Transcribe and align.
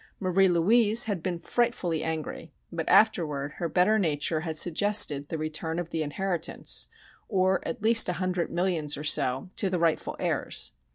Marie 0.19 0.47
Louise 0.47 1.03
had 1.03 1.21
been 1.21 1.37
frightfully 1.37 2.03
angry, 2.03 2.51
but 2.71 2.89
afterward 2.89 3.51
her 3.57 3.69
better 3.69 3.99
nature 3.99 4.39
had 4.39 4.57
suggested 4.57 5.29
the 5.29 5.37
return 5.37 5.77
of 5.77 5.91
the 5.91 6.01
inheritance, 6.01 6.87
or 7.29 7.61
at 7.67 7.83
least 7.83 8.09
a 8.09 8.13
hundred 8.13 8.49
millions 8.51 8.97
or 8.97 9.03
so, 9.03 9.51
to 9.55 9.69
the 9.69 9.77
rightful 9.77 10.15
heirs. 10.19 10.71